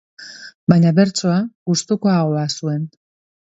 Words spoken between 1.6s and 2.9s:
gustukoago zuen.